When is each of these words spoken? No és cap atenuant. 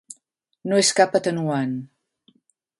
No 0.71 0.79
és 0.85 0.89
cap 1.01 1.13
atenuant. 1.21 1.79